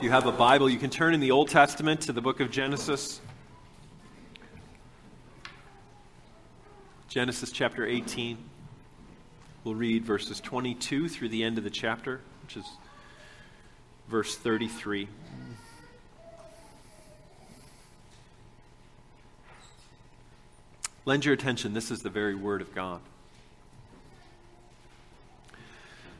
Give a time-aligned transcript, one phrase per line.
[0.00, 2.40] If you have a Bible, you can turn in the Old Testament to the book
[2.40, 3.20] of Genesis.
[7.10, 8.38] Genesis chapter 18.
[9.62, 12.64] We'll read verses 22 through the end of the chapter, which is
[14.08, 15.06] verse 33.
[21.04, 23.02] Lend your attention, this is the very word of God.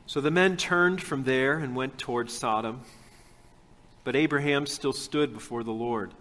[0.05, 2.83] So the men turned from there and went toward Sodom.
[4.03, 6.15] But Abraham still stood before the Lord.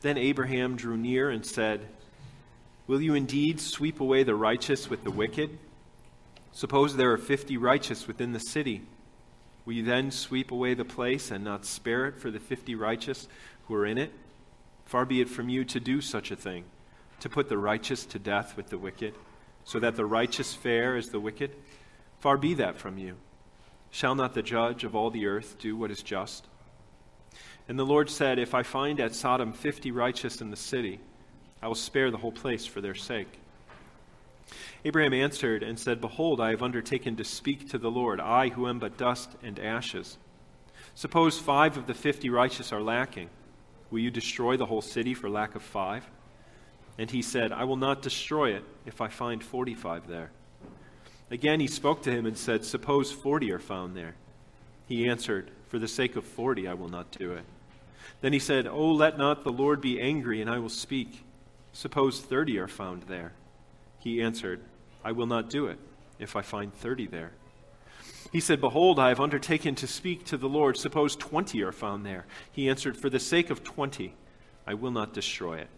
[0.00, 1.88] Then Abraham drew near and said,
[2.86, 5.58] Will you indeed sweep away the righteous with the wicked?
[6.52, 8.82] Suppose there are fifty righteous within the city.
[9.64, 13.28] Will you then sweep away the place and not spare it for the fifty righteous
[13.66, 14.12] who are in it?
[14.86, 16.64] Far be it from you to do such a thing,
[17.20, 19.14] to put the righteous to death with the wicked,
[19.64, 21.54] so that the righteous fare as the wicked.
[22.20, 23.16] Far be that from you.
[23.90, 26.46] Shall not the judge of all the earth do what is just?
[27.68, 31.00] And the Lord said, If I find at Sodom fifty righteous in the city,
[31.62, 33.38] I will spare the whole place for their sake.
[34.84, 38.66] Abraham answered and said, Behold, I have undertaken to speak to the Lord, I who
[38.68, 40.16] am but dust and ashes.
[40.94, 43.28] Suppose five of the fifty righteous are lacking.
[43.90, 46.08] Will you destroy the whole city for lack of five?
[46.96, 50.30] And he said, I will not destroy it if I find forty five there.
[51.30, 54.14] Again he spoke to him and said, Suppose forty are found there.
[54.86, 57.44] He answered, For the sake of forty I will not do it.
[58.20, 61.24] Then he said, Oh, let not the Lord be angry, and I will speak.
[61.72, 63.32] Suppose thirty are found there.
[64.00, 64.60] He answered,
[65.04, 65.78] I will not do it,
[66.18, 67.32] if I find thirty there.
[68.32, 70.76] He said, Behold, I have undertaken to speak to the Lord.
[70.76, 72.26] Suppose twenty are found there.
[72.52, 74.14] He answered, For the sake of twenty,
[74.66, 75.68] I will not destroy it.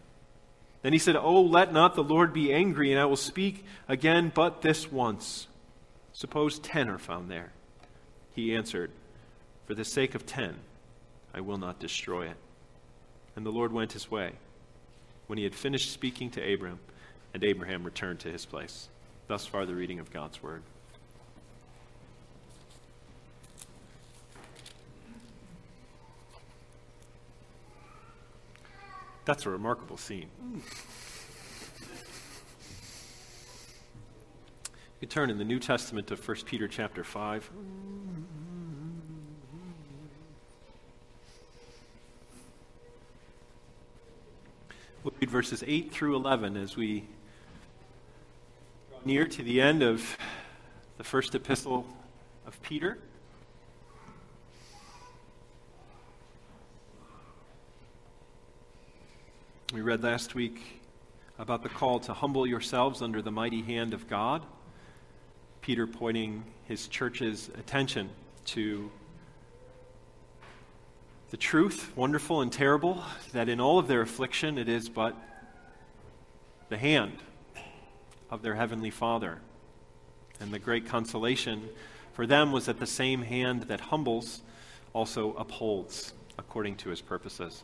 [0.83, 4.33] Then he said, Oh, let not the Lord be angry, and I will speak again
[4.35, 5.47] but this once.
[6.13, 7.53] Suppose ten are found there.
[8.35, 8.91] He answered,
[9.67, 10.57] For the sake of ten,
[11.33, 12.37] I will not destroy it.
[13.37, 14.33] And the Lord went his way.
[15.27, 16.81] When he had finished speaking to Abram,
[17.33, 18.89] and Abraham returned to his place.
[19.29, 20.63] Thus far, the reading of God's word.
[29.25, 30.29] That's a remarkable scene.
[35.01, 37.51] You turn in the New Testament to 1 Peter chapter 5.
[45.03, 47.05] We'll read verses 8 through 11 as we
[48.91, 50.19] draw near to the end of
[50.99, 51.87] the first epistle
[52.47, 52.99] of Peter.
[59.73, 60.83] We read last week
[61.39, 64.45] about the call to humble yourselves under the mighty hand of God.
[65.63, 68.11] Peter pointing his church's attention
[68.45, 68.91] to
[71.31, 75.17] the truth, wonderful and terrible, that in all of their affliction it is but
[76.69, 77.19] the hand
[78.31, 79.39] of their heavenly Father.
[80.41, 81.69] And the great consolation
[82.13, 84.43] for them was that the same hand that humbles
[84.93, 87.63] also upholds according to his purposes.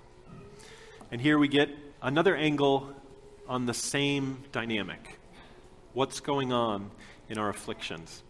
[1.11, 1.71] And here we get
[2.03, 2.95] another angle
[3.49, 5.19] on the same dynamic.
[5.93, 6.91] What's going on
[7.29, 8.23] in our afflictions?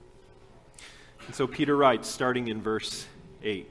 [1.26, 3.06] And so Peter writes, starting in verse
[3.42, 3.70] 8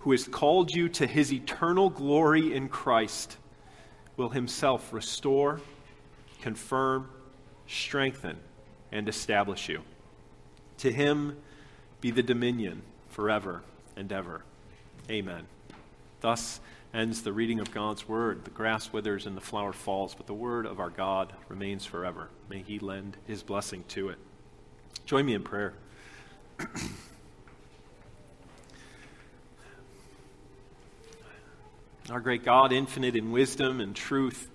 [0.00, 3.36] who has called you to his eternal glory in Christ,
[4.16, 5.60] will himself restore,
[6.40, 7.08] confirm,
[7.66, 8.36] strengthen,
[8.92, 9.82] and establish you.
[10.78, 11.36] To him
[12.00, 13.62] be the dominion forever
[13.96, 14.42] and ever.
[15.10, 15.46] Amen.
[16.20, 16.60] Thus,
[16.92, 18.44] ends the reading of God's word.
[18.44, 22.28] The grass withers and the flower falls, but the word of our God remains forever.
[22.48, 24.18] May he lend his blessing to it.
[25.04, 25.74] Join me in prayer.
[32.10, 34.50] our great God, infinite in wisdom and truth,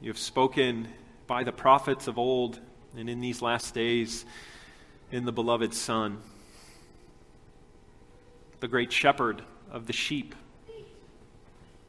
[0.00, 0.86] you have spoken
[1.26, 2.60] by the prophets of old
[2.96, 4.24] and in these last days
[5.10, 6.18] in the beloved Son,
[8.60, 10.36] the great shepherd of the sheep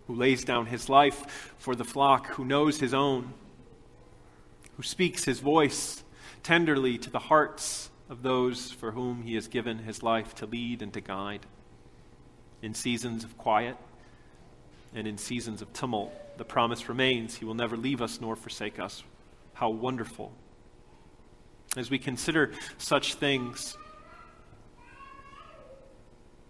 [0.08, 3.34] who lays down his life for the flock, who knows his own,
[4.78, 6.04] who speaks his voice
[6.42, 10.82] tenderly to the hearts of those for whom he has given his life to lead
[10.82, 11.46] and to guide
[12.64, 13.78] in seasons of quiet
[14.94, 18.80] And in seasons of tumult, the promise remains He will never leave us nor forsake
[18.80, 19.04] us.
[19.54, 20.32] How wonderful.
[21.76, 23.78] As we consider such things,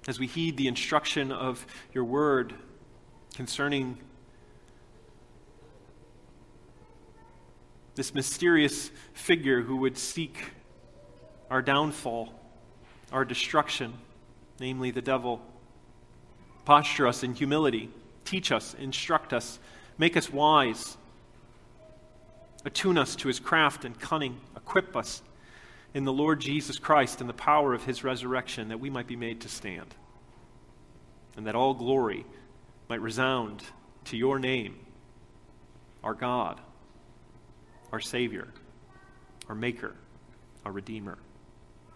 [0.07, 2.53] as we heed the instruction of your word
[3.35, 3.97] concerning
[7.95, 10.37] this mysterious figure who would seek
[11.49, 12.31] our downfall,
[13.11, 13.93] our destruction,
[14.59, 15.41] namely the devil.
[16.63, 17.89] Posture us in humility,
[18.27, 19.59] teach us, instruct us,
[19.97, 20.97] make us wise,
[22.65, 25.21] attune us to his craft and cunning, equip us
[25.93, 29.15] in the Lord Jesus Christ and the power of his resurrection that we might be
[29.15, 29.95] made to stand,
[31.35, 32.25] and that all glory
[32.89, 33.63] might resound
[34.05, 34.77] to your name,
[36.03, 36.59] our God
[37.91, 38.47] our Savior,
[39.47, 39.95] our Maker,
[40.65, 41.17] our Redeemer.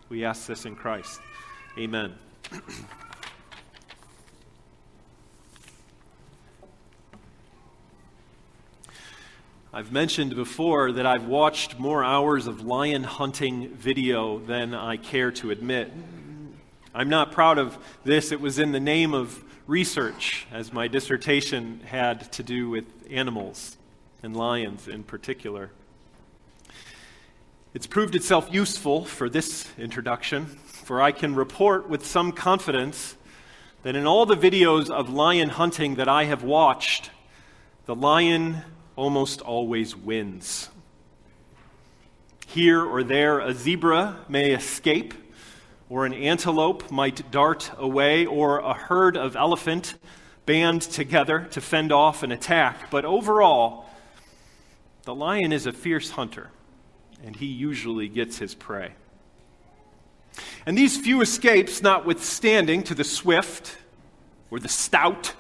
[0.10, 1.20] We ask this in Christ.
[1.78, 2.16] Amen.
[9.74, 15.32] I've mentioned before that I've watched more hours of lion hunting video than I care
[15.32, 15.94] to admit.
[16.94, 18.34] I'm not proud of this.
[18.34, 23.78] It was in the name of research, as my dissertation had to do with animals
[24.22, 25.72] and lions in particular.
[27.74, 33.16] It's proved itself useful for this introduction, for I can report with some confidence
[33.84, 37.10] that in all the videos of lion hunting that I have watched,
[37.86, 38.64] the lion
[39.02, 40.70] almost always wins.
[42.46, 45.16] Here or there, a zebra may escape,
[45.90, 49.96] or an antelope might dart away, or a herd of elephant
[50.46, 52.92] band together to fend off an attack.
[52.92, 53.90] But overall,
[55.06, 56.52] the lion is a fierce hunter
[57.24, 58.92] and he usually gets his prey.
[60.66, 63.78] And these few escapes, notwithstanding to the swift
[64.50, 65.34] or the stout,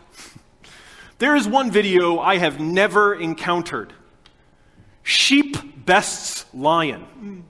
[1.21, 3.93] there is one video I have never encountered
[5.03, 7.45] Sheep bests lion.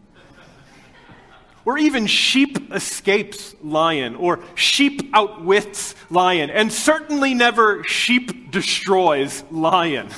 [1.63, 10.09] Or even sheep escapes lion, or sheep outwits lion, and certainly never sheep destroys lion.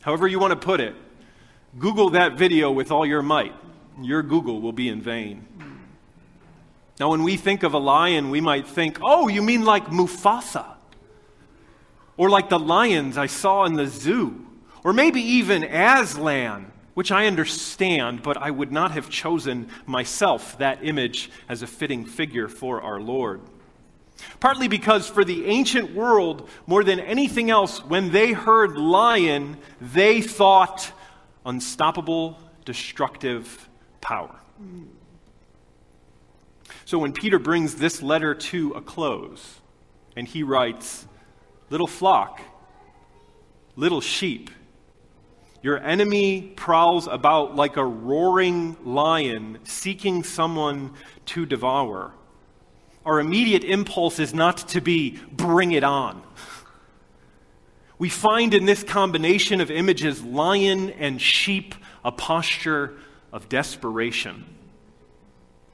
[0.00, 0.94] However, you want to put it.
[1.78, 3.54] Google that video with all your might.
[4.00, 5.46] Your Google will be in vain.
[6.98, 10.79] Now, when we think of a lion, we might think, oh, you mean like Mufasa?
[12.20, 14.46] Or like the lions I saw in the zoo?
[14.84, 20.84] Or maybe even Aslan, which I understand, but I would not have chosen myself that
[20.84, 23.40] image as a fitting figure for our Lord.
[24.38, 30.20] Partly because for the ancient world, more than anything else, when they heard lion, they
[30.20, 30.92] thought
[31.46, 33.66] unstoppable, destructive
[34.02, 34.38] power.
[36.84, 39.60] So when Peter brings this letter to a close,
[40.14, 41.06] and he writes,
[41.70, 42.40] Little flock,
[43.76, 44.50] little sheep,
[45.62, 50.92] your enemy prowls about like a roaring lion seeking someone
[51.26, 52.12] to devour.
[53.06, 56.22] Our immediate impulse is not to be, bring it on
[58.00, 62.96] we find in this combination of images, lion and sheep, a posture
[63.30, 64.46] of desperation.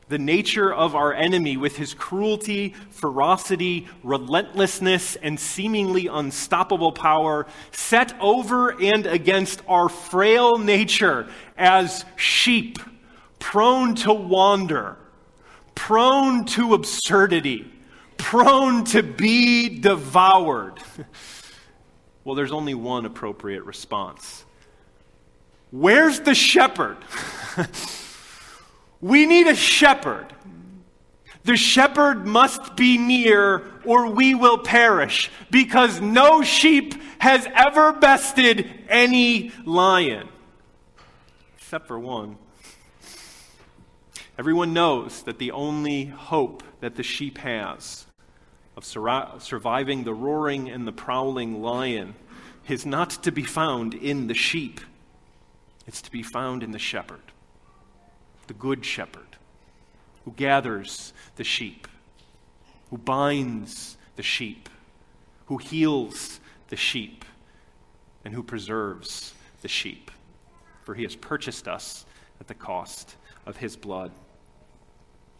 [0.09, 8.15] The nature of our enemy, with his cruelty, ferocity, relentlessness, and seemingly unstoppable power, set
[8.21, 11.29] over and against our frail nature
[11.59, 12.79] as sheep,
[13.41, 14.97] prone to wander,
[15.75, 17.69] prone to absurdity,
[18.17, 20.75] prone to be devoured.
[22.27, 24.45] Well, there's only one appropriate response.
[25.71, 26.97] Where's the shepherd?
[29.01, 30.33] we need a shepherd.
[31.45, 38.69] The shepherd must be near, or we will perish, because no sheep has ever bested
[38.89, 40.29] any lion,
[41.57, 42.37] except for one.
[44.39, 48.07] Everyone knows that the only hope that the sheep has
[48.77, 52.15] of sur- surviving the roaring and the prowling lion
[52.69, 54.81] is not to be found in the sheep,
[55.87, 57.21] it's to be found in the shepherd,
[58.47, 59.37] the good shepherd,
[60.25, 61.89] who gathers the sheep,
[62.91, 64.69] who binds the sheep,
[65.47, 67.25] who heals the sheep,
[68.25, 70.11] and who preserves the sheep.
[70.85, 72.07] For he has purchased us
[72.41, 74.13] at the cost of his blood.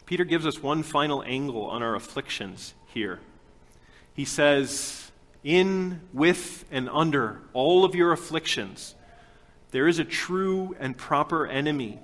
[0.05, 3.19] Peter gives us one final angle on our afflictions here.
[4.13, 5.11] He says,
[5.43, 8.95] In, with, and under all of your afflictions,
[9.71, 11.99] there is a true and proper enemy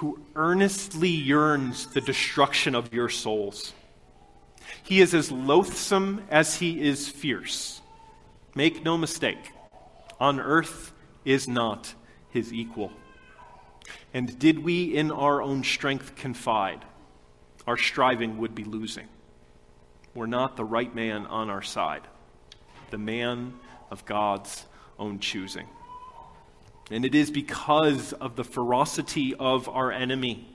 [0.00, 3.74] who earnestly yearns the destruction of your souls.
[4.82, 7.82] He is as loathsome as he is fierce.
[8.54, 9.52] Make no mistake,
[10.18, 10.94] on earth
[11.26, 11.92] is not
[12.30, 12.90] his equal.
[14.14, 16.82] And did we in our own strength confide,
[17.66, 19.06] our striving would be losing.
[20.14, 22.08] We're not the right man on our side,
[22.90, 23.52] the man
[23.90, 24.64] of God's
[24.98, 25.66] own choosing.
[26.90, 30.48] And it is because of the ferocity of our enemy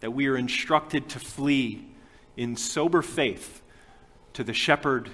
[0.00, 1.86] that we are instructed to flee
[2.36, 3.62] in sober faith
[4.34, 5.08] to the shepherd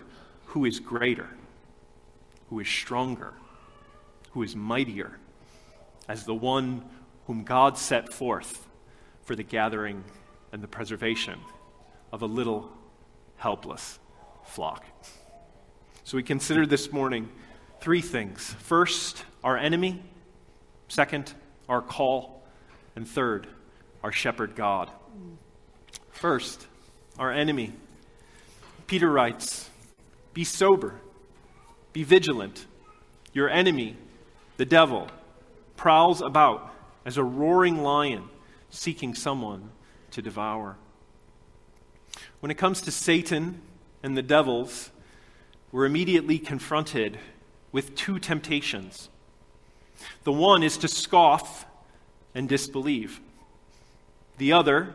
[0.46, 1.28] who is greater,
[2.48, 3.34] who is stronger,
[4.32, 5.18] who is mightier,
[6.08, 6.84] as the one
[7.26, 8.66] whom God set forth
[9.22, 10.02] for the gathering
[10.50, 11.38] and the preservation
[12.12, 12.72] of a little
[13.36, 14.00] helpless
[14.44, 14.84] flock.
[16.02, 17.28] So we consider this morning
[17.80, 18.52] three things.
[18.58, 20.02] First, our enemy.
[20.90, 21.32] Second,
[21.68, 22.42] our call.
[22.96, 23.46] And third,
[24.02, 24.90] our shepherd God.
[26.10, 26.66] First,
[27.16, 27.72] our enemy.
[28.88, 29.70] Peter writes
[30.34, 30.96] Be sober,
[31.92, 32.66] be vigilant.
[33.32, 33.96] Your enemy,
[34.56, 35.06] the devil,
[35.76, 36.74] prowls about
[37.06, 38.24] as a roaring lion
[38.68, 39.70] seeking someone
[40.10, 40.76] to devour.
[42.40, 43.62] When it comes to Satan
[44.02, 44.90] and the devils,
[45.70, 47.20] we're immediately confronted
[47.70, 49.08] with two temptations.
[50.24, 51.66] The one is to scoff
[52.34, 53.20] and disbelieve,
[54.38, 54.94] the other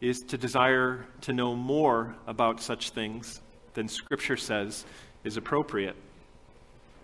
[0.00, 3.40] is to desire to know more about such things
[3.74, 4.84] than Scripture says
[5.24, 5.96] is appropriate.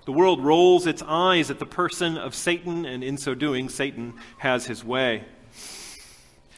[0.06, 4.14] The world rolls its eyes at the person of Satan, and in so doing, Satan
[4.38, 5.24] has his way.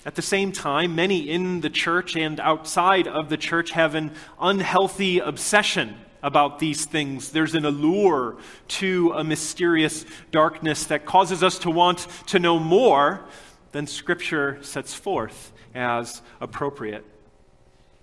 [0.04, 4.12] At the same time, many in the church and outside of the church have an
[4.40, 7.30] unhealthy obsession about these things.
[7.30, 8.36] There's an allure
[8.68, 13.20] to a mysterious darkness that causes us to want to know more
[13.72, 17.04] than Scripture sets forth as appropriate.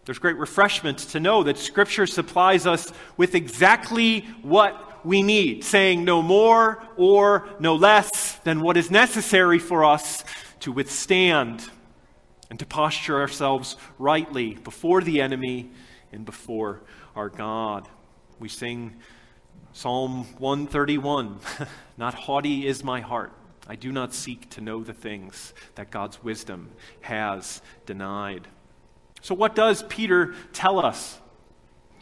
[0.05, 6.03] There's great refreshment to know that Scripture supplies us with exactly what we need, saying
[6.03, 10.23] no more or no less than what is necessary for us
[10.61, 11.69] to withstand
[12.49, 15.69] and to posture ourselves rightly before the enemy
[16.11, 16.81] and before
[17.15, 17.87] our God.
[18.39, 18.95] We sing
[19.71, 21.39] Psalm 131
[21.97, 23.31] Not haughty is my heart.
[23.67, 28.47] I do not seek to know the things that God's wisdom has denied.
[29.21, 31.19] So, what does Peter tell us?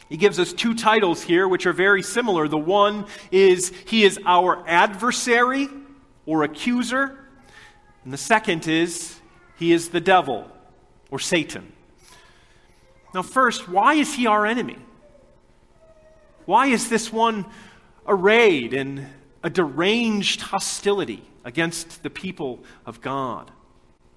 [0.08, 2.48] He gives us two titles here, which are very similar.
[2.48, 5.68] The one is He is our adversary
[6.26, 7.18] or accuser,
[8.04, 9.18] and the second is
[9.56, 10.50] He is the devil
[11.10, 11.72] or Satan.
[13.14, 14.76] Now, first, why is He our enemy?
[16.46, 17.46] Why is this one
[18.06, 19.08] arrayed in
[19.42, 23.50] a deranged hostility against the people of God?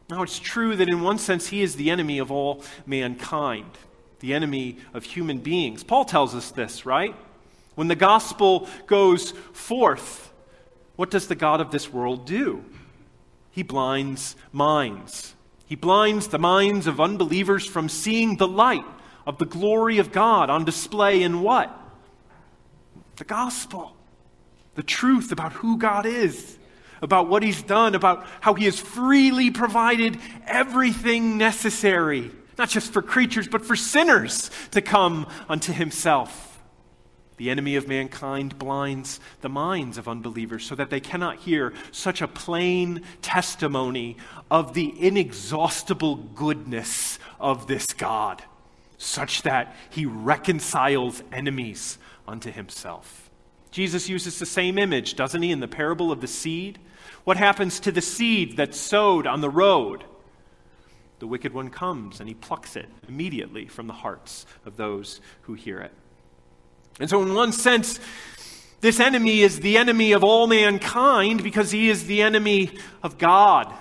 [0.09, 3.77] Now, it's true that in one sense, He is the enemy of all mankind
[4.19, 5.83] the enemy of human beings.
[5.83, 7.15] Paul tells us this, right?
[7.75, 10.31] When the gospel goes forth,
[10.95, 12.63] what does the God of this world do?
[13.51, 15.35] He blinds minds.
[15.65, 18.85] He blinds the minds of unbelievers from seeing the light
[19.25, 21.75] of the glory of God on display in what?
[23.17, 23.95] The gospel.
[24.75, 26.57] The truth about who God is,
[27.01, 33.01] about what He's done, about how He has freely provided everything necessary not just for
[33.01, 36.59] creatures, but for sinners to come unto himself.
[37.37, 42.21] The enemy of mankind blinds the minds of unbelievers so that they cannot hear such
[42.21, 44.17] a plain testimony
[44.49, 48.41] of the inexhaustible goodness of this God,
[48.97, 53.29] such that he reconciles enemies unto himself.
[53.71, 56.79] Jesus uses the same image, doesn't he, in the parable of the seed?
[57.23, 60.03] What happens to the seed that's sowed on the road?
[61.19, 65.53] the wicked one comes and he plucks it immediately from the hearts of those who
[65.53, 65.91] hear it.
[66.99, 67.99] And so, in one sense,
[68.81, 72.71] this enemy is the enemy of all mankind because he is the enemy
[73.03, 73.73] of God.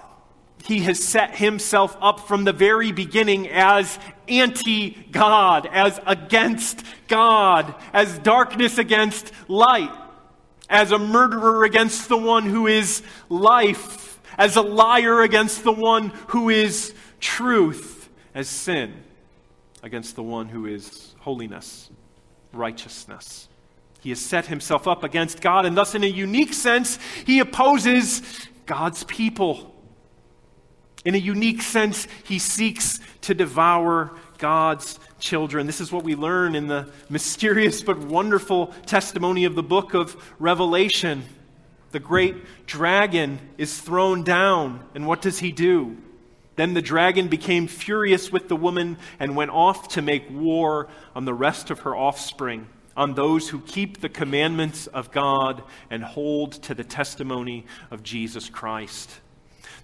[0.64, 3.98] He has set himself up from the very beginning as
[4.28, 9.92] anti God, as against God, as darkness against light,
[10.68, 16.08] as a murderer against the one who is life, as a liar against the one
[16.28, 19.02] who is truth as sin
[19.82, 21.90] against the one who is holiness,
[22.52, 23.48] righteousness.
[24.00, 28.22] He has set himself up against God, and thus, in a unique sense, he opposes
[28.66, 29.75] God's people.
[31.06, 35.66] In a unique sense, he seeks to devour God's children.
[35.66, 40.16] This is what we learn in the mysterious but wonderful testimony of the book of
[40.40, 41.22] Revelation.
[41.92, 45.96] The great dragon is thrown down, and what does he do?
[46.56, 51.24] Then the dragon became furious with the woman and went off to make war on
[51.24, 56.54] the rest of her offspring, on those who keep the commandments of God and hold
[56.64, 59.20] to the testimony of Jesus Christ.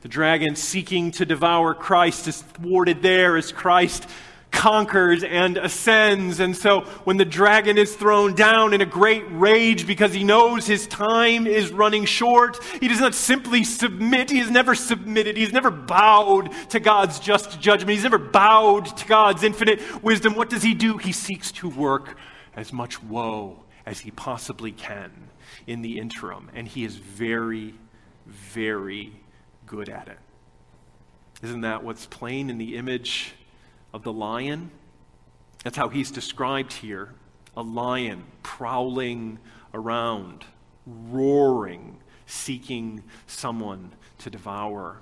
[0.02, 4.08] The dragon seeking to devour Christ is thwarted there as Christ
[4.52, 6.38] conquers and ascends.
[6.38, 10.66] And so when the dragon is thrown down in a great rage because he knows
[10.66, 14.30] his time is running short, he does not simply submit.
[14.30, 15.36] He has never submitted.
[15.36, 17.90] He's never bowed to God's just judgment.
[17.90, 20.34] He's never bowed to God's infinite wisdom.
[20.34, 20.98] What does he do?
[20.98, 22.16] He seeks to work
[22.54, 25.10] as much woe as he possibly can
[25.66, 26.50] in the interim.
[26.54, 27.74] And he is very,
[28.26, 29.12] very
[29.72, 30.18] good at it.
[31.42, 33.32] Isn't that what's plain in the image
[33.94, 34.70] of the lion?
[35.64, 37.14] That's how he's described here
[37.56, 39.38] a lion prowling
[39.72, 40.44] around,
[40.86, 44.98] roaring, seeking someone to devour.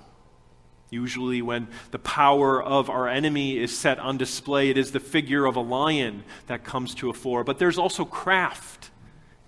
[0.89, 5.47] Usually, when the power of our enemy is set on display, it is the figure
[5.47, 7.43] of a lion that comes to a fore.
[7.43, 8.91] But there's also craft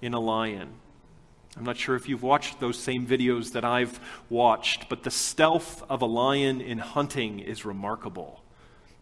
[0.00, 0.70] in a lion.
[1.56, 5.82] I'm not sure if you've watched those same videos that I've watched, but the stealth
[5.88, 8.42] of a lion in hunting is remarkable.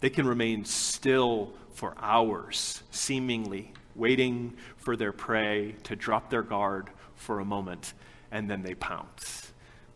[0.01, 6.91] They can remain still for hours, seemingly waiting for their prey to drop their guard
[7.15, 7.93] for a moment,
[8.31, 9.53] and then they pounce.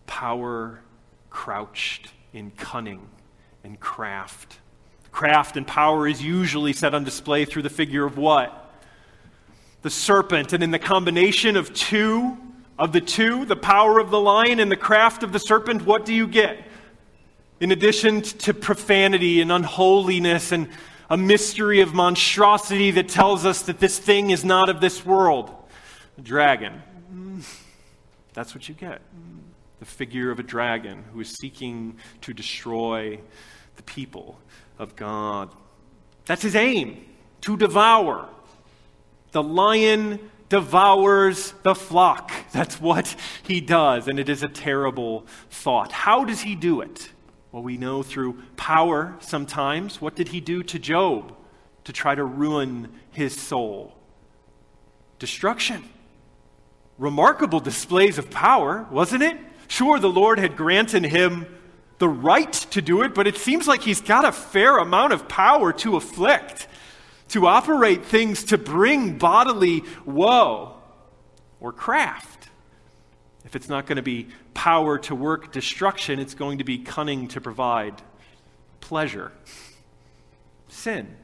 [0.06, 0.80] Power
[1.30, 3.08] crouched in cunning
[3.64, 4.58] and craft.
[5.10, 8.72] Craft and power is usually set on display through the figure of what?
[9.82, 10.52] The serpent.
[10.52, 12.36] And in the combination of two,
[12.78, 16.04] of the two, the power of the lion and the craft of the serpent, what
[16.04, 16.58] do you get?
[17.60, 20.68] In addition to profanity and unholiness and
[21.08, 25.54] a mystery of monstrosity that tells us that this thing is not of this world,
[26.18, 26.82] a dragon.
[28.32, 29.00] That's what you get
[29.80, 33.20] the figure of a dragon who is seeking to destroy
[33.76, 34.40] the people
[34.78, 35.50] of God.
[36.24, 37.04] That's his aim
[37.42, 38.28] to devour.
[39.32, 42.32] The lion devours the flock.
[42.52, 45.92] That's what he does, and it is a terrible thought.
[45.92, 47.10] How does he do it?
[47.52, 50.00] Well, we know through power sometimes.
[50.00, 51.36] What did he do to Job
[51.84, 53.94] to try to ruin his soul?
[55.18, 55.84] Destruction.
[56.98, 59.36] Remarkable displays of power, wasn't it?
[59.68, 61.46] Sure, the Lord had granted him
[61.98, 65.28] the right to do it, but it seems like he's got a fair amount of
[65.28, 66.66] power to afflict,
[67.34, 70.72] to operate things to bring bodily woe
[71.58, 72.48] or craft.
[73.44, 77.26] If it's not going to be power to work destruction, it's going to be cunning
[77.28, 78.00] to provide
[78.80, 79.32] pleasure.
[80.68, 81.16] Sin.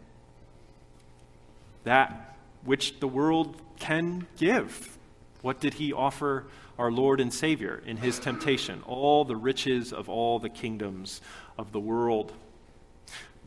[1.84, 4.98] That which the world can give.
[5.42, 6.46] What did he offer
[6.76, 11.20] our Lord and Savior in his temptation, all the riches of all the kingdoms
[11.56, 12.32] of the world.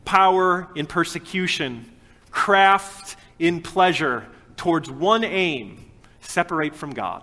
[0.04, 1.90] Power in persecution,
[2.34, 7.22] craft in pleasure, towards one aim separate from God.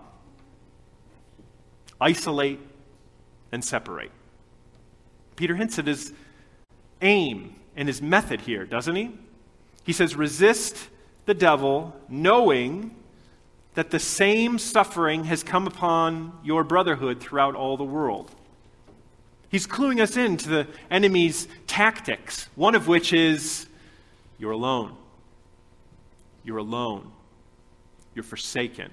[2.00, 2.60] Isolate
[3.52, 4.12] and separate.
[5.36, 6.13] Peter hints at his
[7.02, 9.12] aim and his method here, doesn't he?
[9.84, 10.78] He says, resist
[11.26, 12.95] the devil, knowing
[13.74, 18.32] that the same suffering has come upon your brotherhood throughout all the world.
[19.50, 23.67] He's cluing us in to the enemy's tactics, one of which is
[24.39, 24.95] you're alone.
[26.43, 27.12] You're alone.
[28.15, 28.91] You're forsaken.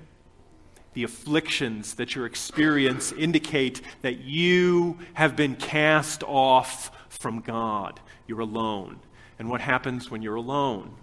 [0.95, 8.01] The afflictions that you experience indicate that you have been cast off from God.
[8.27, 9.01] You're alone.
[9.39, 10.95] And what happens when you're alone?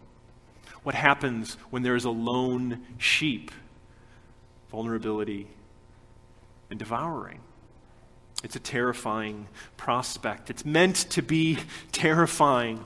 [0.84, 3.51] What happens when there is a lone sheep?
[4.75, 5.47] vulnerability,
[6.69, 7.39] and devouring.
[8.43, 10.49] It's a terrifying prospect.
[10.49, 11.60] It's meant to be
[11.93, 12.84] terrifying.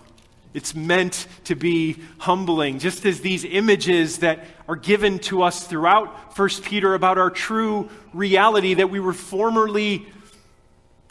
[0.53, 6.37] It's meant to be humbling, just as these images that are given to us throughout
[6.37, 10.07] 1 Peter about our true reality that we were formerly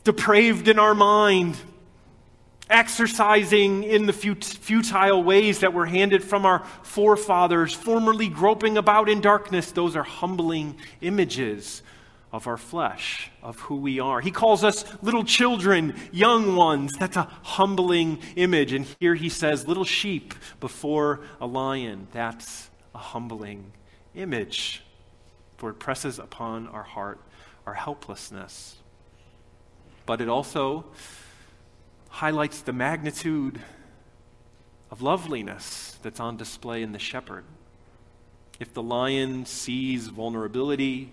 [0.03, 1.57] depraved in our mind,
[2.69, 9.21] exercising in the futile ways that were handed from our forefathers, formerly groping about in
[9.21, 9.71] darkness.
[9.71, 11.83] Those are humbling images
[12.33, 14.21] of our flesh, of who we are.
[14.21, 16.93] He calls us little children, young ones.
[16.99, 18.73] That's a humbling image.
[18.73, 22.09] And here he says, little sheep before a lion.
[22.13, 23.73] That's a humbling
[24.15, 24.83] image.
[25.57, 27.21] For it presses upon our heart
[27.67, 28.77] our helplessness.
[30.07, 30.87] But it also
[32.09, 33.61] highlights the magnitude
[34.91, 37.45] of loveliness that's on display in the shepherd.
[38.59, 41.13] If the lion sees vulnerability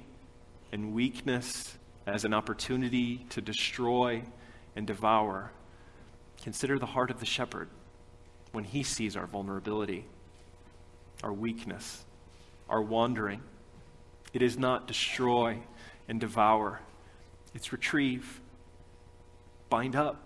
[0.76, 4.22] and weakness as an opportunity to destroy
[4.76, 5.54] and devour,
[6.44, 7.70] consider the heart of the shepherd
[8.52, 10.04] when he sees our vulnerability,
[11.24, 12.04] our weakness,
[12.68, 13.42] our wandering.
[14.34, 15.60] It is not destroy
[16.10, 16.82] and devour,
[17.54, 18.42] it's retrieve,
[19.70, 20.22] bind up,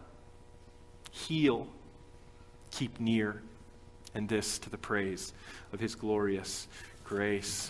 [1.11, 1.67] heal,
[2.71, 3.43] keep near,
[4.15, 5.31] and this to the praise
[5.71, 6.67] of his glorious
[7.03, 7.69] grace.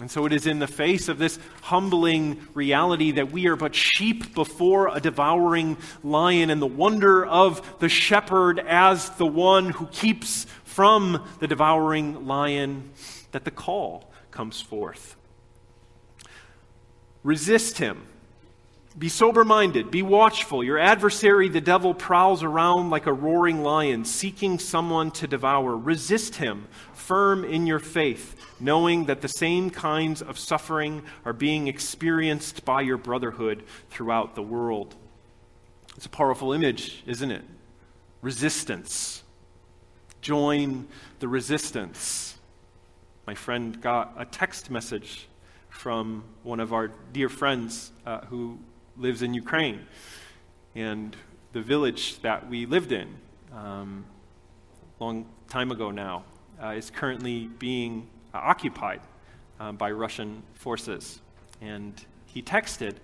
[0.00, 3.74] And so it is in the face of this humbling reality that we are but
[3.74, 9.86] sheep before a devouring lion, and the wonder of the shepherd as the one who
[9.86, 12.90] keeps from the devouring lion,
[13.30, 15.16] that the call comes forth.
[17.22, 18.02] Resist him
[18.96, 20.62] be sober minded, be watchful.
[20.62, 25.76] Your adversary, the devil, prowls around like a roaring lion, seeking someone to devour.
[25.76, 31.66] Resist him, firm in your faith, knowing that the same kinds of suffering are being
[31.66, 34.94] experienced by your brotherhood throughout the world.
[35.96, 37.42] It's a powerful image, isn't it?
[38.22, 39.24] Resistance.
[40.20, 40.86] Join
[41.18, 42.38] the resistance.
[43.26, 45.26] My friend got a text message
[45.68, 48.58] from one of our dear friends uh, who
[48.96, 49.86] lives in Ukraine.
[50.74, 51.16] And
[51.52, 53.08] the village that we lived in
[53.52, 54.04] um,
[55.00, 56.24] long time ago now
[56.62, 59.00] uh, is currently being uh, occupied
[59.60, 61.20] um, by Russian forces.
[61.60, 62.96] And he texted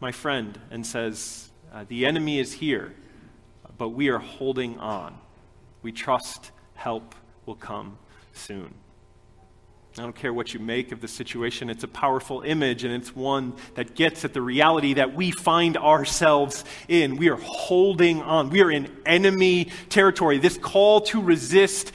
[0.00, 2.94] my friend and says, uh, The enemy is here,
[3.76, 5.18] but we are holding on.
[5.82, 7.14] We trust help
[7.46, 7.98] will come
[8.32, 8.74] soon.
[9.98, 13.16] I don't care what you make of the situation, it's a powerful image, and it's
[13.16, 17.16] one that gets at the reality that we find ourselves in.
[17.16, 20.38] We are holding on, we are in enemy territory.
[20.38, 21.92] This call to resist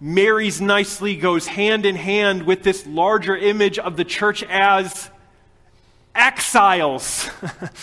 [0.00, 5.10] marries nicely, goes hand in hand with this larger image of the church as
[6.14, 7.30] exiles,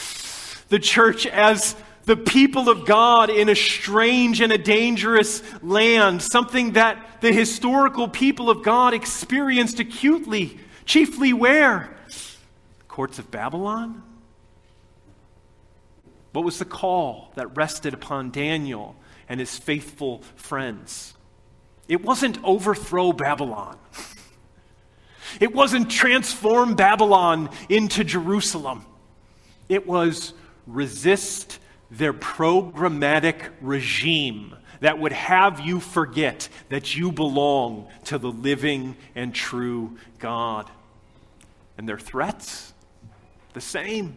[0.69, 1.75] the church as
[2.05, 8.07] the people of God in a strange and a dangerous land, something that the historical
[8.07, 11.95] people of God experienced acutely, chiefly where?
[12.87, 14.03] Courts of Babylon?
[16.31, 18.95] What was the call that rested upon Daniel
[19.27, 21.13] and his faithful friends?
[21.87, 23.77] It wasn't overthrow Babylon.
[25.39, 28.85] It wasn't transform Babylon into Jerusalem.
[29.69, 30.33] It was
[30.67, 31.59] resist
[31.91, 39.33] their programmatic regime that would have you forget that you belong to the living and
[39.33, 40.69] true God.
[41.77, 42.73] And their threats,
[43.53, 44.15] the same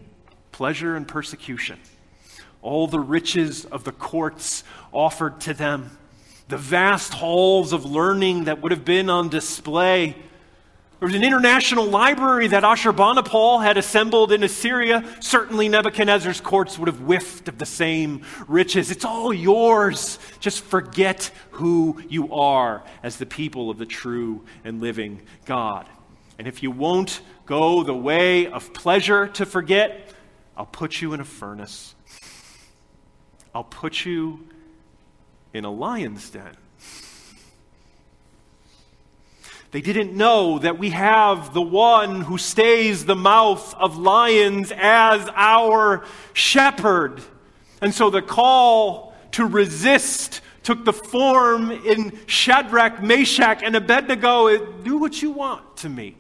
[0.53, 1.79] pleasure and persecution.
[2.63, 5.97] All the riches of the courts offered to them,
[6.49, 10.17] the vast halls of learning that would have been on display
[10.99, 15.05] there was an international library that Ashurbanipal had assembled in Assyria.
[15.21, 18.91] Certainly, Nebuchadnezzar's courts would have whiffed of the same riches.
[18.91, 20.19] It's all yours.
[20.41, 25.89] Just forget who you are as the people of the true and living God.
[26.37, 30.13] And if you won't go the way of pleasure to forget,
[30.57, 31.95] I'll put you in a furnace.
[33.55, 34.49] I'll put you
[35.55, 36.57] in a lion's den.
[39.71, 45.29] They didn't know that we have the one who stays the mouth of lions as
[45.35, 47.21] our shepherd.
[47.83, 54.97] And so the call to resist took the form in Shadrach, Meshach, and Abednego do
[54.97, 56.17] what you want to me.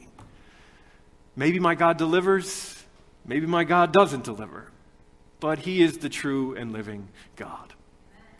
[1.34, 2.84] Maybe my God delivers,
[3.24, 4.70] maybe my God doesn't deliver,
[5.40, 7.72] but He is the true and living God.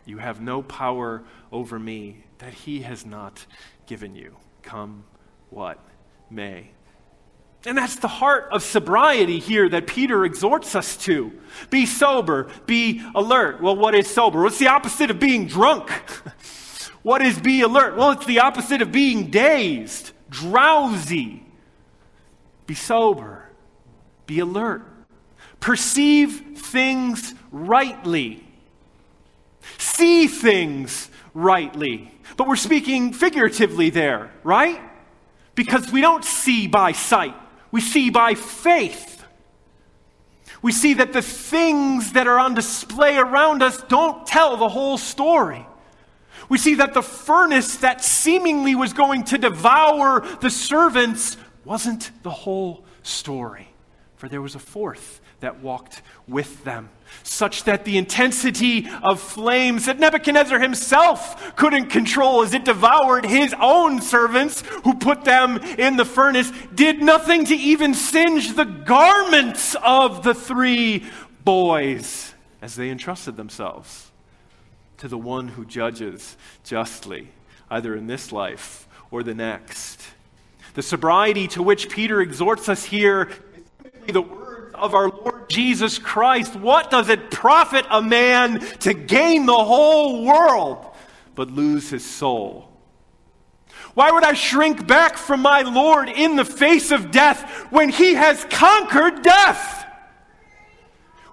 [0.05, 3.47] You have no power over me that He has not
[3.87, 4.37] given you
[4.69, 5.03] come
[5.49, 5.79] what
[6.31, 6.71] may.
[7.65, 11.33] And that's the heart of sobriety here that Peter exhorts us to.
[11.71, 13.61] Be sober, be alert.
[13.61, 14.43] Well, what is sober?
[14.43, 15.91] What's the opposite of being drunk?
[17.03, 17.97] what is be alert?
[17.97, 21.45] Well, it's the opposite of being dazed, drowsy.
[22.67, 23.49] Be sober,
[24.27, 24.83] be alert.
[25.59, 28.47] Perceive things rightly,
[29.79, 32.13] see things rightly.
[32.37, 34.81] But we're speaking figuratively there, right?
[35.55, 37.35] Because we don't see by sight,
[37.71, 39.25] we see by faith.
[40.61, 44.99] We see that the things that are on display around us don't tell the whole
[44.99, 45.65] story.
[46.49, 52.31] We see that the furnace that seemingly was going to devour the servants wasn't the
[52.31, 53.69] whole story,
[54.17, 56.89] for there was a fourth that walked with them,
[57.23, 63.55] such that the intensity of flames that Nebuchadnezzar himself couldn't control as it devoured his
[63.61, 69.77] own servants who put them in the furnace did nothing to even singe the garments
[69.83, 71.05] of the three
[71.45, 74.11] boys as they entrusted themselves
[74.99, 77.29] to the one who judges justly,
[77.71, 80.03] either in this life or the next.
[80.75, 84.48] The sobriety to which Peter exhorts us here is simply the words
[84.79, 86.57] of our Lord Jesus Christ.
[86.57, 90.87] What does it profit a man to gain the whole world
[91.35, 92.69] but lose his soul?
[93.95, 98.15] Why would I shrink back from my Lord in the face of death when he
[98.15, 99.87] has conquered death?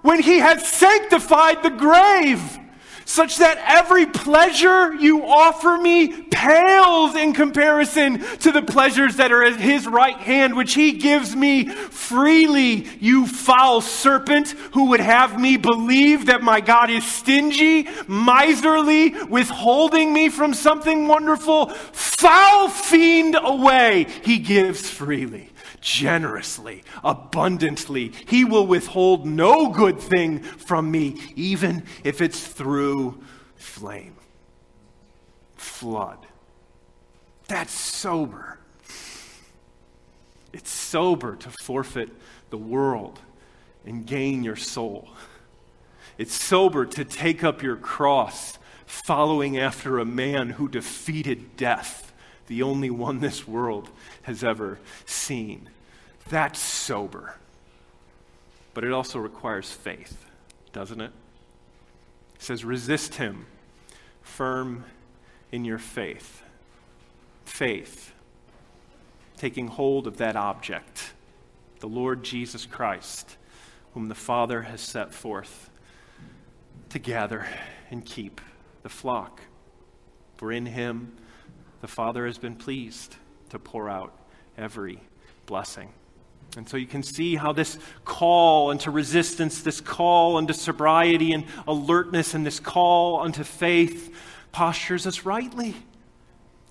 [0.02, 2.58] When he has sanctified the grave?
[3.06, 9.44] Such that every pleasure you offer me pales in comparison to the pleasures that are
[9.44, 15.40] at his right hand, which he gives me freely, you foul serpent who would have
[15.40, 21.68] me believe that my God is stingy, miserly, withholding me from something wonderful.
[21.68, 25.50] Foul fiend away, he gives freely
[25.86, 28.10] generously, abundantly.
[28.26, 33.22] He will withhold no good thing from me, even if it's through
[33.54, 34.16] flame,
[35.54, 36.18] flood.
[37.46, 38.58] That's sober.
[40.52, 42.10] It's sober to forfeit
[42.50, 43.20] the world
[43.84, 45.08] and gain your soul.
[46.18, 52.12] It's sober to take up your cross following after a man who defeated death,
[52.48, 53.88] the only one this world
[54.22, 55.68] has ever seen.
[56.28, 57.36] That's sober.
[58.74, 60.26] But it also requires faith,
[60.72, 61.12] doesn't it?
[62.34, 63.46] It says, resist him,
[64.22, 64.84] firm
[65.52, 66.42] in your faith.
[67.44, 68.12] Faith,
[69.38, 71.12] taking hold of that object,
[71.80, 73.36] the Lord Jesus Christ,
[73.94, 75.70] whom the Father has set forth
[76.90, 77.46] to gather
[77.90, 78.40] and keep
[78.82, 79.40] the flock.
[80.36, 81.16] For in him
[81.80, 83.16] the Father has been pleased
[83.48, 84.12] to pour out
[84.58, 85.00] every
[85.46, 85.88] blessing.
[86.56, 91.44] And so you can see how this call unto resistance, this call unto sobriety and
[91.68, 94.14] alertness, and this call unto faith
[94.52, 95.74] postures us rightly.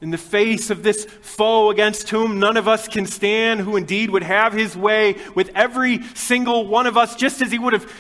[0.02, 4.10] In the face of this foe against whom none of us can stand, who indeed
[4.10, 7.92] would have his way with every single one of us, just as he would have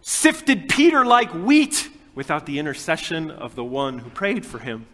[0.00, 4.86] sifted Peter like wheat without the intercession of the one who prayed for him,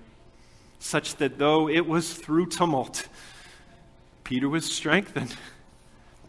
[0.79, 3.09] such that though it was through tumult,
[4.25, 5.35] Peter was strengthened.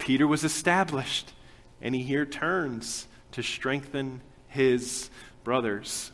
[0.05, 1.33] Peter was established,
[1.81, 5.09] and he here turns to strengthen his
[5.43, 6.11] brothers.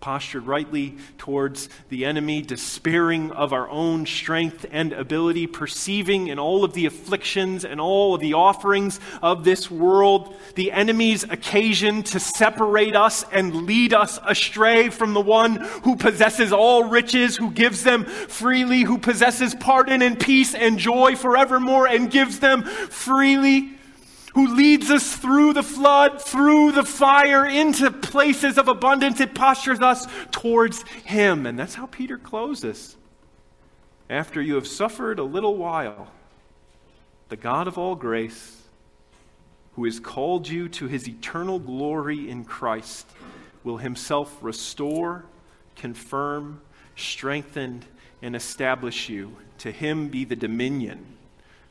[0.00, 6.64] Postured rightly towards the enemy, despairing of our own strength and ability, perceiving in all
[6.64, 12.20] of the afflictions and all of the offerings of this world the enemy's occasion to
[12.20, 17.84] separate us and lead us astray from the one who possesses all riches, who gives
[17.84, 23.70] them freely, who possesses pardon and peace and joy forevermore and gives them freely
[24.34, 29.20] who leads us through the flood, through the fire, into places of abundance.
[29.20, 31.46] It postures us towards Him.
[31.46, 32.96] And that's how Peter closes.
[34.08, 36.08] After you have suffered a little while,
[37.28, 38.56] the God of all grace,
[39.74, 43.06] who has called you to His eternal glory in Christ,
[43.64, 45.24] will Himself restore,
[45.76, 46.60] confirm,
[46.96, 47.82] strengthen,
[48.22, 49.36] and establish you.
[49.58, 51.04] To Him be the dominion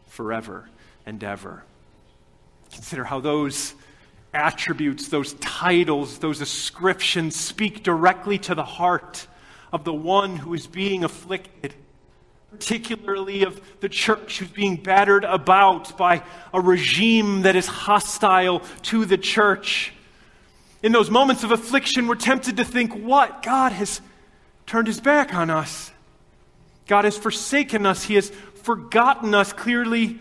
[0.08, 0.70] forever
[1.06, 1.64] and ever.
[2.74, 3.74] Consider how those
[4.34, 9.28] attributes, those titles, those ascriptions speak directly to the heart
[9.74, 11.74] of the one who is being afflicted,
[12.52, 19.06] particularly of the church who's being battered about by a regime that is hostile to
[19.06, 19.94] the church.
[20.82, 23.44] In those moments of affliction, we're tempted to think, what?
[23.44, 24.02] God has
[24.66, 25.92] turned his back on us.
[26.88, 28.04] God has forsaken us.
[28.04, 28.30] He has
[28.64, 29.54] forgotten us.
[29.54, 30.18] Clearly,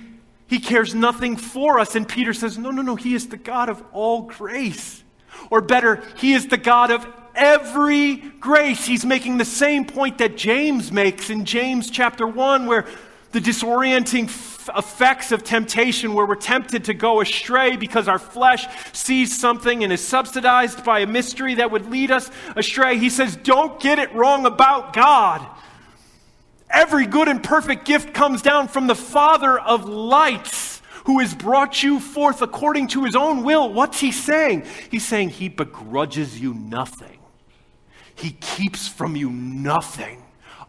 [0.48, 1.94] he cares nothing for us.
[1.94, 5.04] And Peter says, No, no, no, He is the God of all grace.
[5.50, 8.84] Or better, He is the God of every grace.
[8.84, 12.87] He's making the same point that James makes in James chapter 1, where
[13.32, 18.66] the disorienting f- effects of temptation, where we're tempted to go astray because our flesh
[18.94, 22.96] sees something and is subsidized by a mystery that would lead us astray.
[22.96, 25.46] He says, Don't get it wrong about God.
[26.70, 31.83] Every good and perfect gift comes down from the Father of lights, who has brought
[31.83, 33.72] you forth according to his own will.
[33.72, 34.64] What's he saying?
[34.90, 37.18] He's saying he begrudges you nothing,
[38.14, 40.22] he keeps from you nothing.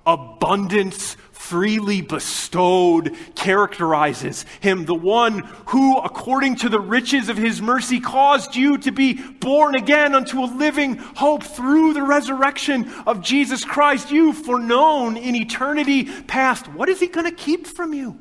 [0.07, 1.17] Abundance
[1.49, 8.55] freely bestowed characterizes him, the one who, according to the riches of his mercy, caused
[8.55, 14.11] you to be born again unto a living hope through the resurrection of Jesus Christ.
[14.11, 16.67] You foreknown in eternity past.
[16.67, 18.19] What is he going to keep from you?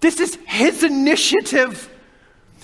[0.00, 1.88] This is his initiative.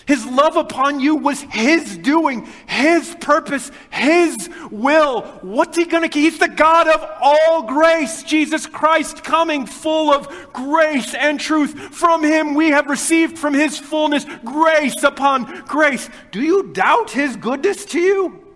[0.07, 5.23] His love upon you was His doing, His purpose, His will.
[5.43, 6.23] What's He going to keep?
[6.23, 8.23] He's the God of all grace.
[8.23, 11.77] Jesus Christ coming full of grace and truth.
[11.95, 16.09] From Him we have received from His fullness grace upon grace.
[16.31, 18.55] Do you doubt His goodness to you?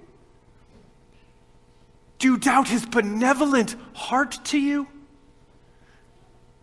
[2.19, 4.89] Do you doubt His benevolent heart to you?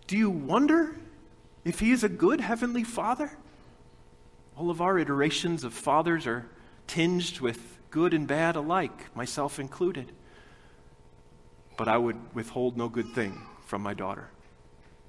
[0.08, 0.96] Do you wonder
[1.63, 3.38] if He is a good Heavenly Father?
[4.56, 6.48] All of our iterations of fathers are
[6.88, 10.12] tinged with good and bad alike, myself included.
[11.78, 14.30] But I would withhold no good thing from my daughter,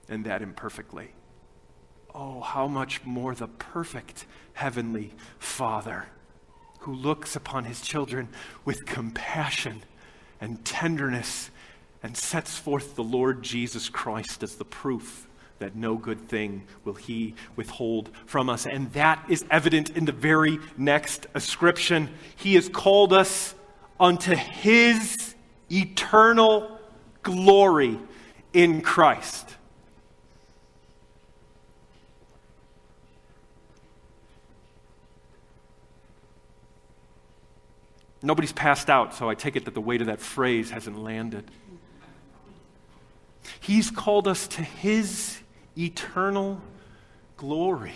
[0.09, 1.11] and that imperfectly.
[2.14, 6.07] Oh, how much more the perfect Heavenly Father
[6.80, 8.28] who looks upon his children
[8.64, 9.83] with compassion
[10.40, 11.50] and tenderness
[12.02, 15.26] and sets forth the Lord Jesus Christ as the proof
[15.64, 18.66] that no good thing will he withhold from us.
[18.66, 22.11] And that is evident in the very next ascription.
[22.37, 23.55] He has called us
[23.98, 25.35] unto his
[25.70, 26.79] eternal
[27.22, 27.98] glory
[28.53, 29.57] in Christ.
[38.22, 41.50] Nobody's passed out, so I take it that the weight of that phrase hasn't landed.
[43.61, 45.40] He's called us to his
[45.76, 46.60] eternal
[47.37, 47.94] glory.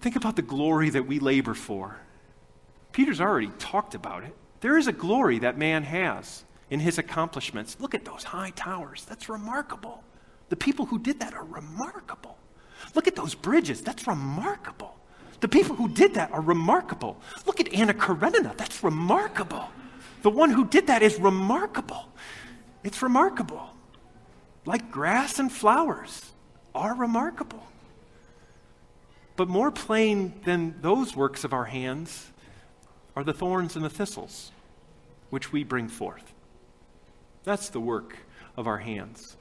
[0.00, 1.96] Think about the glory that we labor for.
[2.92, 4.34] Peter's already talked about it.
[4.60, 7.76] There is a glory that man has in his accomplishments.
[7.80, 9.04] Look at those high towers.
[9.04, 10.02] That's remarkable.
[10.48, 12.36] The people who did that are remarkable.
[12.94, 13.82] Look at those bridges.
[13.82, 14.96] That's remarkable.
[15.40, 17.16] The people who did that are remarkable.
[17.46, 18.54] Look at Anna Karenina.
[18.56, 19.68] That's remarkable.
[20.22, 22.06] The one who did that is remarkable.
[22.82, 23.70] It's remarkable
[24.70, 26.30] like grass and flowers,
[26.76, 27.66] are remarkable.
[29.34, 32.30] But more plain than those works of our hands
[33.16, 34.52] are the thorns and the thistles
[35.30, 36.22] which we bring forth.
[37.42, 38.16] That's the work
[38.56, 39.36] of our hands.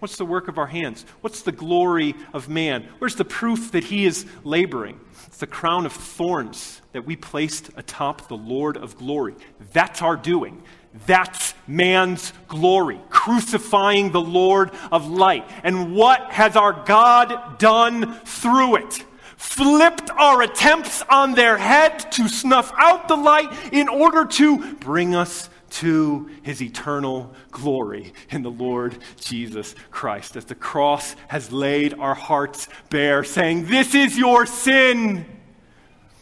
[0.00, 1.06] What's the work of our hands?
[1.20, 2.88] What's the glory of man?
[2.98, 4.98] Where's the proof that he is laboring?
[5.28, 9.36] It's the crown of thorns that we placed atop the Lord of glory.
[9.72, 10.64] That's our doing.
[11.06, 15.48] That's man's glory, crucifying the Lord of light.
[15.62, 19.04] And what has our God done through it?
[19.36, 25.14] Flipped our attempts on their head to snuff out the light in order to bring
[25.14, 30.36] us to his eternal glory in the Lord Jesus Christ.
[30.36, 35.26] As the cross has laid our hearts bare, saying, This is your sin.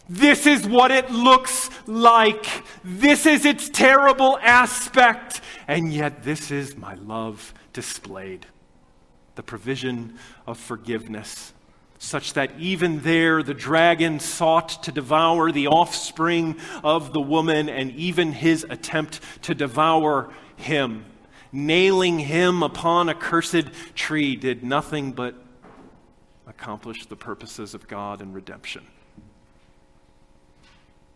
[0.09, 2.47] This is what it looks like.
[2.85, 5.40] This is its terrible aspect.
[5.66, 8.47] And yet, this is my love displayed
[9.35, 10.14] the provision
[10.47, 11.53] of forgiveness,
[11.99, 17.90] such that even there the dragon sought to devour the offspring of the woman, and
[17.92, 21.05] even his attempt to devour him,
[21.53, 25.35] nailing him upon a cursed tree, did nothing but
[26.47, 28.87] accomplish the purposes of God and redemption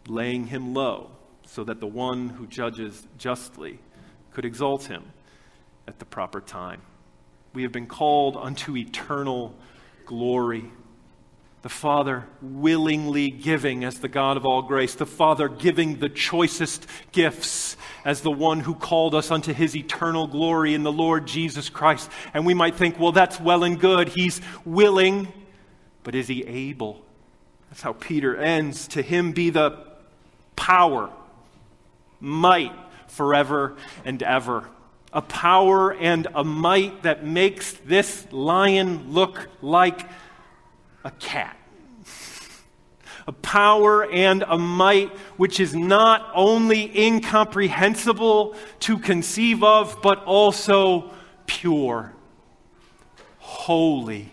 [0.07, 1.11] laying him low,
[1.47, 3.79] so that the one who judges justly
[4.33, 5.03] could exalt him
[5.89, 6.81] at the proper time.
[7.53, 9.55] We have been called unto eternal
[10.07, 10.71] glory.
[11.63, 16.87] The Father willingly giving as the God of all grace, the Father giving the choicest
[17.13, 21.69] gifts as the one who called us unto his eternal glory in the Lord Jesus
[21.69, 22.09] Christ.
[22.33, 24.09] And we might think, well, that's well and good.
[24.09, 25.29] He's willing,
[26.03, 27.05] but is he able?
[27.69, 28.89] That's how Peter ends.
[28.89, 29.90] To him be the
[30.71, 31.11] power,
[32.21, 32.73] might
[33.09, 34.69] forever and ever.
[35.13, 40.09] A power and a might that makes this lion look like
[41.03, 41.57] a cat.
[43.27, 51.11] A power and a might which is not only incomprehensible to conceive of, but also
[51.47, 52.13] pure,
[53.39, 54.33] holy,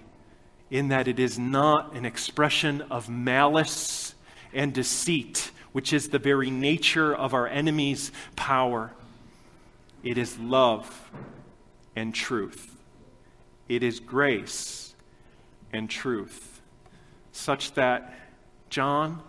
[0.69, 4.13] in that it is not an expression of malice
[4.53, 8.91] and deceit which is the very nature of our enemy's power.
[10.01, 11.11] It is love
[11.95, 12.75] and truth.
[13.69, 14.95] It is grace
[15.71, 16.63] and truth,
[17.31, 18.11] such that
[18.71, 19.21] John,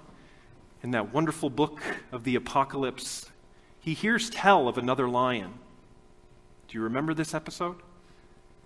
[0.82, 1.82] in that wonderful book
[2.12, 3.30] of the Apocalypse,
[3.78, 5.52] he hears tell of another lion.
[6.66, 7.76] Do you remember this episode?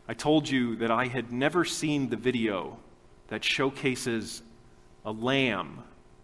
[0.07, 2.79] I told you that I had never seen the video
[3.27, 4.43] that showcases
[5.05, 5.83] a lamb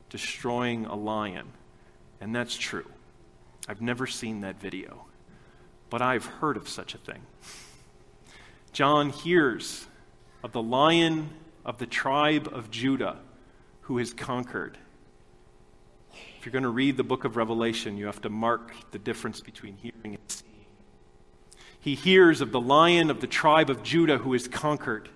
[0.09, 1.48] destroying a lion.
[2.20, 2.86] And that's true.
[3.68, 5.04] I've never seen that video,
[5.90, 7.20] but I've heard of such a thing.
[8.72, 9.86] John hears
[10.42, 11.30] of the lion
[11.64, 13.18] of the tribe of Judah
[13.82, 14.78] who has conquered.
[16.12, 19.40] If you're going to read the book of Revelation, you have to mark the difference
[19.40, 20.52] between hearing and seeing.
[21.80, 25.09] He hears of the lion of the tribe of Judah who is conquered,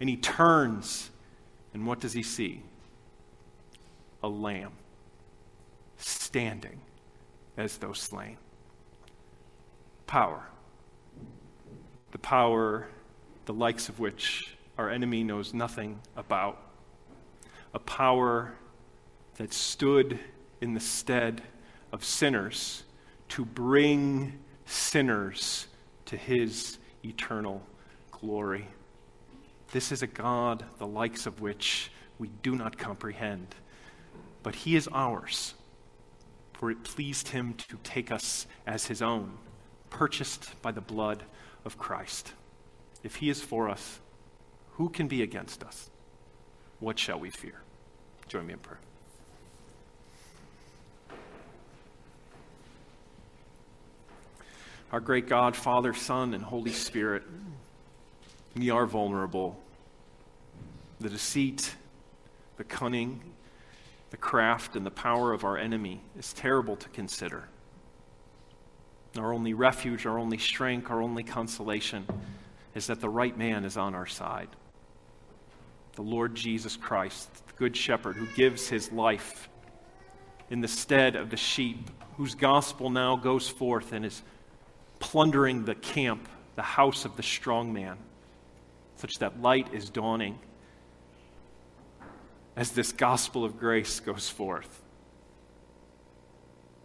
[0.00, 1.10] and he turns,
[1.72, 2.62] and what does he see?
[4.24, 4.72] A lamb
[5.98, 6.80] standing
[7.58, 8.38] as though slain.
[10.06, 10.48] Power.
[12.12, 12.88] The power,
[13.44, 16.58] the likes of which our enemy knows nothing about.
[17.74, 18.54] A power
[19.36, 20.18] that stood
[20.62, 21.42] in the stead
[21.92, 22.84] of sinners
[23.28, 25.66] to bring sinners
[26.06, 27.62] to his eternal
[28.10, 28.68] glory.
[29.72, 33.54] This is a God, the likes of which we do not comprehend,
[34.44, 35.54] but he is ours,
[36.52, 39.38] for it pleased him to take us as his own,
[39.90, 41.24] purchased by the blood
[41.64, 42.34] of Christ.
[43.02, 43.98] If he is for us,
[44.74, 45.90] who can be against us?
[46.78, 47.62] What shall we fear?
[48.28, 48.80] Join me in prayer.
[54.92, 57.22] Our great God, Father, Son, and Holy Spirit,
[58.54, 59.58] we are vulnerable.
[61.00, 61.74] The deceit,
[62.58, 63.20] the cunning,
[64.14, 67.48] the craft, and the power of our enemy is terrible to consider.
[69.18, 72.06] Our only refuge, our only strength, our only consolation
[72.76, 74.50] is that the right man is on our side.
[75.96, 79.48] The Lord Jesus Christ, the Good Shepherd, who gives his life
[80.48, 84.22] in the stead of the sheep, whose gospel now goes forth and is
[85.00, 87.96] plundering the camp, the house of the strong man,
[88.94, 90.38] such that light is dawning
[92.56, 94.82] as this gospel of grace goes forth.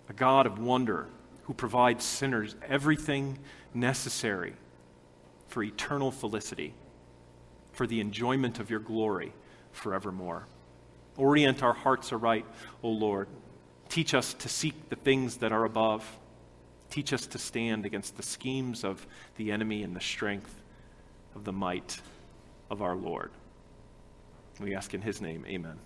[0.09, 1.07] A God of wonder
[1.43, 3.39] who provides sinners everything
[3.73, 4.53] necessary
[5.47, 6.73] for eternal felicity,
[7.71, 9.33] for the enjoyment of your glory
[9.71, 10.45] forevermore.
[11.17, 12.45] Orient our hearts aright,
[12.81, 13.27] O Lord.
[13.89, 16.19] Teach us to seek the things that are above
[16.89, 19.05] Teach us to stand against the schemes of
[19.35, 20.61] the enemy and the strength
[21.35, 22.01] of the might
[22.71, 23.31] of our Lord.
[24.59, 25.79] We ask in his name, amen.